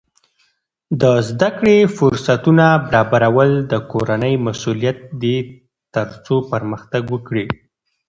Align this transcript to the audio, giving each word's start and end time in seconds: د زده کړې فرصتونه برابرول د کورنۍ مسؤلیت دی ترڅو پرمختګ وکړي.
د 1.01 1.03
زده 1.29 1.49
کړې 1.57 1.77
فرصتونه 1.97 2.65
برابرول 2.89 3.49
د 3.71 3.73
کورنۍ 3.91 4.33
مسؤلیت 4.47 4.99
دی 5.21 5.37
ترڅو 5.95 6.35
پرمختګ 6.51 7.01
وکړي. 7.13 7.45